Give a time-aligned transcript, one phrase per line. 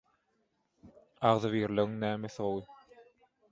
[1.33, 3.07] Agzybirligiň nämesi gowy?